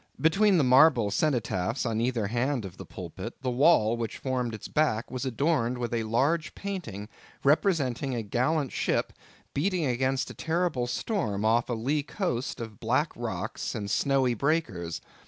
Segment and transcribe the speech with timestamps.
[0.19, 4.67] Between the marble cenotaphs on either hand of the pulpit, the wall which formed its
[4.67, 7.07] back was adorned with a large painting
[7.43, 9.13] representing a gallant ship
[9.53, 15.01] beating against a terrible storm off a lee coast of black rocks and snowy breakers.